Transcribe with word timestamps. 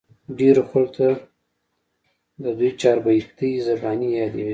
ډېرو 0.39 0.63
خلقو 0.71 0.93
ته 0.97 1.07
د 2.43 2.45
دوي 2.57 2.71
چاربېتې 2.81 3.49
زباني 3.67 4.09
يادې 4.17 4.41
وې 4.45 4.49